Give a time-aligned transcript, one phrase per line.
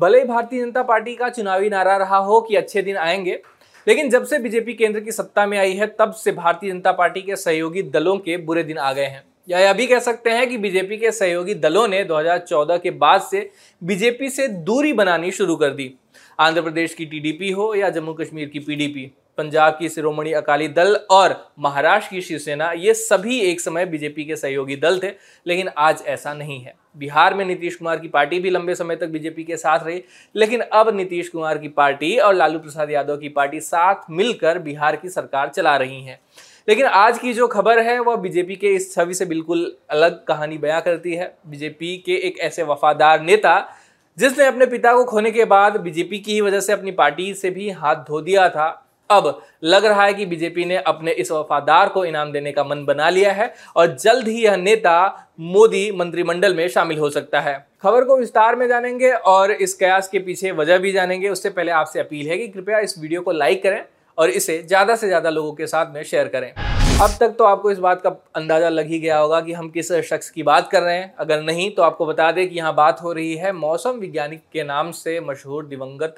[0.00, 3.42] भले ही भारतीय जनता पार्टी का चुनावी नारा रहा हो कि अच्छे दिन आएँगे,
[3.88, 7.22] लेकिन जब से बीजेपी केंद्र की सत्ता में आई है, तब से भारतीय जनता पार्टी
[7.22, 10.48] के सहयोगी दलों के बुरे दिन आ गए हैं। या यह भी कह सकते हैं
[10.48, 13.50] कि बीजेपी के सहयोगी दलों ने 2014 के बाद से
[13.84, 15.94] बीजेपी से दूरी बनानी शुरू कर दी।
[16.40, 20.94] आंध्र प्रदेश की टीडीपी हो या जम्मू कश्मीर की पीडीपी। पंजाब की शिरोमणि अकाली दल
[21.10, 25.10] और महाराष्ट्र की शिवसेना, ये सभी एक समय बीजेपी के सहयोगी दल थे,
[25.46, 29.08] लेकिन आज ऐसा नहीं है। बिहार में नीतीश कुमार की पार्टी भी लंबे समय तक
[29.08, 30.02] बीजेपी के साथ रही,
[30.34, 34.96] लेकिन अब नीतीश कुमार की पार्टी और लालू प्रसाद यादव की पार्टी साथ मिलकर बिहार
[34.96, 36.20] की सरकार चला रही है।
[36.68, 40.58] लेकिन आज की जो खबर है, वह बीजेपी के इस छवि से बिल्कुल अलग कहानी
[40.58, 43.70] बयां करती है। बीजेपी के एक ऐसे वफादार नेता,
[44.18, 47.50] जिसने अपने पिता को खोने के बाद बीजेपी की ही वजह से अपनी पार्टी से
[47.50, 51.88] भी हाथ धो दिया था अब लग रहा है कि बीजेपी ने अपने इस वफादार
[51.88, 56.54] को इनाम देने का मन बना लिया है और जल्द ही यह नेता मोदी मंत्रिमंडल
[56.54, 60.52] में शामिल हो सकता है। खबर को विस्तार में जानेंगे और इस कयास के पीछे
[60.52, 63.82] वजह भी जानेंगे। उससे पहले आपसे अपील है कि कृपया इस वीडियो को लाइक करें
[64.18, 66.52] और इसे ज़्यादा से ज़्यादा लोगों के साथ में शेयर करें।
[67.00, 69.90] अब तक तो आपको इस बात का अंदाज़ा लग ही गया होगा कि हम किस
[70.04, 73.02] शख्स की बात कर रहे हैं। अगर नहीं तो आपको बता दें कि यहाँ बात
[73.02, 76.14] हो रही है मौसम वैज्ञानिक के नाम से मशहूर दिवंगत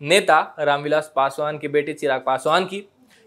[0.00, 2.78] नेता रामविलास पासवान के बेटे चिराग पासवान की।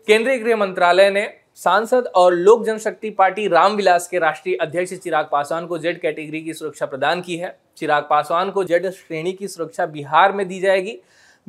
[0.07, 5.67] केंद्रीय गृह मंत्रालय ने सांसद और लोक जनशक्ति पार्टी रामविलास के राष्ट्रीय अध्यक्ष चिराग पासवान
[5.67, 9.85] को जेड कैटेगरी की सुरक्षा प्रदान की है। चिराग पासवान को जेड श्रेणी की सुरक्षा
[9.87, 10.99] बिहार में दी जाएगी।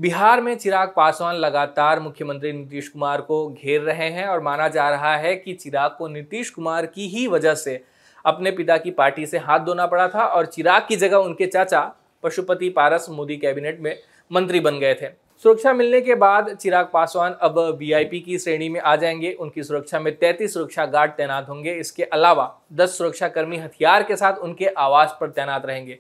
[0.01, 4.91] बिहार में चिराग पासवान लगातार मुख्यमंत्री नीतीश कुमार को घेर रहे हैं और माना जा
[4.91, 7.85] रहा है कि चिराग को नीतीश कुमार की ही वजह से
[8.25, 11.95] अपने पिता की पार्टी से हाथ धोना पड़ा था और चिराग की जगह उनके चाचा,
[12.23, 13.99] पशुपति पारस, मोदी कैबिनेट में
[14.33, 15.07] मंत्री बन गए थे।
[15.43, 20.01] सुरक्षा मिलने के बाद चिराग पासवान अब वीआईपी की श्रेणी में आ जाएँगे। उनकी सुरक्षा
[20.01, 24.67] में 33 सुरक्षा गार्ड तैनात होंगे। इसके अलावा 10 सुरक्षा कर्मी हथियार के साथ उनके
[24.67, 25.99] आवास पर तैनात रहेंगे।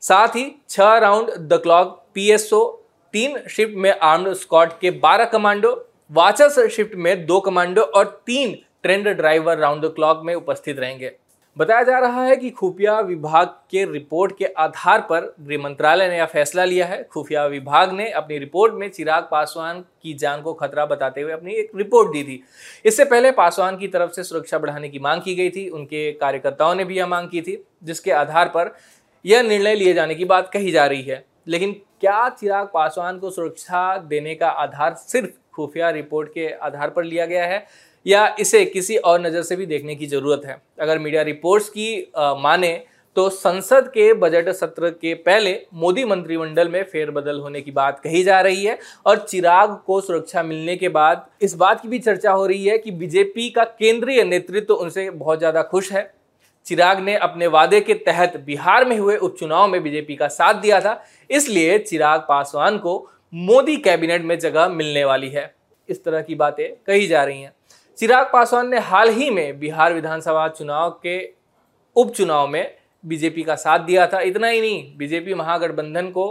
[0.00, 5.88] साथ ही छह राउंड द क्लॉक, पीएसओ तीन शिफ्ट में आर्म्ड स्क्वाड के 12 कमांडो
[6.12, 11.12] वाचर्स शिफ्ट में दो कमांडो और तीन trained driver round the clock में उपस्थित रहेंगे।
[11.58, 16.16] बताया जा रहा है कि खुफिया विभाग के रिपोर्ट के आधार पर गृह मंत्रालय ने
[16.16, 20.52] यह फैसला लिया है। खुफिया विभाग ने अपनी रिपोर्ट में चिराग पासवान की जान को
[20.52, 22.44] खतरा बताते हुए अपनी एक रिपोर्ट दी थी।
[22.84, 26.74] इससे पहले पासवान की तरफ़ से सुरक्षा बढ़ाने की मांग की गई थी। उनके कार्यकर्ताओं
[26.74, 28.76] ने भी यह मांग की थी, जिसके आधार पर
[29.26, 33.30] यह निर्णय लिए जाने की बात कही जा रही है। लेकिन क्या चिराग पासवान को
[33.30, 37.64] सुरक्षा देने का आधार सिर्फ़ खुफिया रिपोर्ट के आधार पर लिया गया है
[38.06, 40.60] या इसे किसी और नज़र से भी देखने की ज़रूरत है?
[40.80, 42.84] अगर मीडिया रिपोर्ट्स की आ, माने
[43.16, 48.22] तो संसद के बजट सत्र के पहले मोदी मंत्रिमंडल में फेरबदल होने की बात कही
[48.24, 52.32] जा रही है और चिराग को सुरक्षा मिलने के बाद इस बात की भी चर्चा
[52.32, 56.10] हो रही है कि बीजेपी का केंद्रीय नेतृत्व तो उनसे बहुत ज़्यादा खुश है।
[56.66, 60.80] चिराग ने अपने वादे के तहत बिहार में हुए उपचुनाव में बीजेपी का साथ दिया
[60.80, 62.98] था, इसलिए चिराग पासवान को
[63.32, 65.54] मोदी कैबिनेट में जगह मिलने वाली है।
[65.88, 67.52] इस तरह की बातें कही जा रही हैं।
[67.98, 71.18] चिराग पासवान ने हाल ही में बिहार विधानसभा चुनाव के
[71.96, 76.30] उपचुनाव में बीजेपी का साथ दिया था। इतना ही नहीं, बीजेपी महागठबंधन को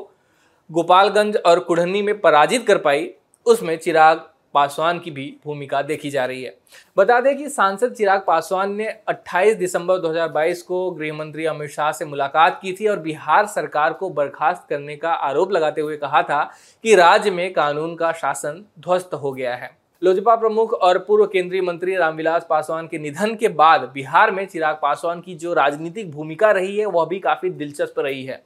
[0.70, 3.10] गोपालगंज और कुढ़नी में पराजित कर पाई।
[3.46, 4.24] उसमें चिराग
[4.56, 6.56] पासवान की भी भूमिका देखी जा रही है।
[6.98, 11.92] बता दें कि सांसद चिराग पासवान ने 28 दिसंबर 2022 को गृह मंत्री अमित शाह
[11.92, 16.22] से मुलाकात की थी और बिहार सरकार को बर्खास्त करने का आरोप लगाते हुए कहा
[16.24, 16.44] था
[16.84, 19.72] कि राज्य में कानून का शासन ध्वस्त हो गया है।
[20.02, 24.80] लोजपा प्रमुख और पूर्व केंद्रीय मंत्री रामविलास पासवान के निधन के बाद बिहार में चिराग
[24.82, 28.42] पासवान की जो राजनीतिक भूमिका रही है, वह भी काफ़ी दिलचस्प रही है।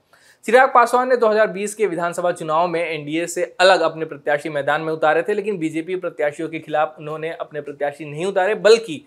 [0.45, 4.93] चिराग पासवान ने 2020 के विधानसभा चुनाव में एनडीए से अलग अपने प्रत्याशी मैदान में
[4.93, 9.05] उतारे थे, लेकिन बीजेपी प्रत्याशियों के खिलाफ उन्होंने अपने प्रत्याशी नहीं उतारे, बल्कि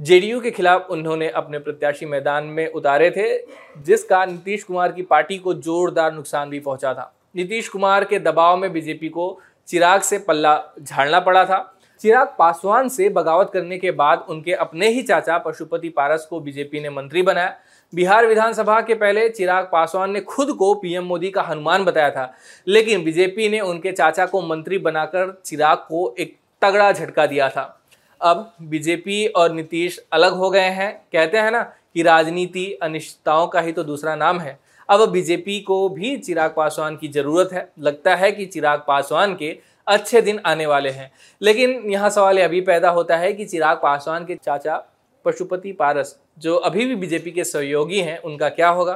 [0.00, 3.38] जेडीयू के खिलाफ उन्होंने अपने प्रत्याशी मैदान में उतारे थे,
[3.82, 8.56] जिसका नीतीश कुमार की पार्टी को जोरदार नुकसान भी पहुँचा था। नीतीश कुमार के दबाव
[8.56, 13.90] में बीजेपी को चिराग से पल्ला झाड़ना पड़ा था। चिराग पासवान से बगावत करने के
[13.90, 17.54] बाद उनके अपने ही चाचा पशुपति पारस को बीजेपी ने मंत्री बनाया।
[17.92, 22.32] बिहार विधानसभा के पहले चिराग पासवान ने खुद को पीएम मोदी का हनुमान बताया था,
[22.66, 27.76] लेकिन बीजेपी ने उनके चाचा को मंत्री बनाकर चिराग को एक तगड़ा झटका दिया था।
[28.20, 31.62] अब बीजेपी और नीतीश अलग हो गए हैं। कहते हैं ना
[31.94, 34.58] कि राजनीति अनिश्चितताओं का ही तो दूसरा नाम है।
[34.88, 39.50] अब बीजेपी को भी चिराग पासवान की ज़रूरत है। लगता है कि चिराग पासवान के
[39.86, 41.10] अच्छे दिन आने वाले हैं।
[41.42, 44.76] लेकिन यहाँ सवाल अभी पैदा होता है कि चिराग पासवान के चाचा
[45.24, 48.92] पशुपति पारस जो अभी भी बीजेपी के सहयोगी हैं उनका क्या होगा?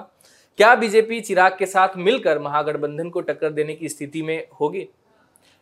[0.59, 4.87] क्या बीजेपी चिराग के साथ मिलकर महागठबंधन को टक्कर देने की स्थिति में होगी?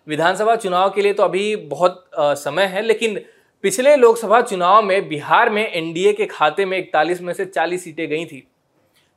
[0.06, 3.20] विधानसभा चुनाव के लिए तो अभी बहुत आ, समय है लेकिन
[3.64, 8.08] पिछले लोकसभा चुनाव में बिहार में एनडीए के खाते में इकतालीस में से 40 सीटें
[8.08, 8.46] गई थी।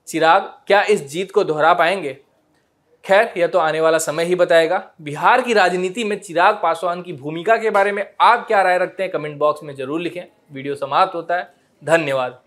[0.07, 2.17] चिराग क्या इस जीत को दोहरा पाएँगे?
[3.05, 7.13] खैर, यह तो आने वाला समय ही बताएगा। बिहार की राजनीति में चिराग पासवान की
[7.13, 10.21] भूमिका के बारे में आप क्या राय रखते हैं, कमेंट बॉक्स में ज़रूर लिखें।
[10.53, 11.53] वीडियो समाप्त होता है।
[11.83, 12.39] धन्यवाद।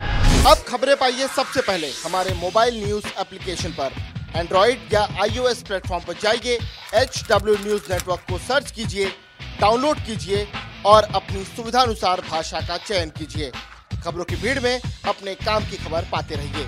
[0.46, 3.93] अब खबरें पाइए सबसे पहले हमारे मोबाइल न्यूज़ एप्लीकेशन पर।
[4.37, 6.58] एंड्रॉइड या आईओएस प्लेटफॉर्म पर जाइए
[6.94, 9.06] एच डब्ल्यू न्यूज़ नेटवर्क को सर्च कीजिए,
[9.60, 10.46] डाउनलोड कीजिए
[10.87, 13.50] और अपनी सुविधानुसार भाषा का चयन कीजिए।
[14.05, 16.66] खबरों की भीड़ में अपने काम की खबर पाते रहिए।